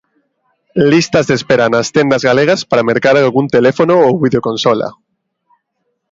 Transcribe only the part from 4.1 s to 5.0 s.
videoconsola.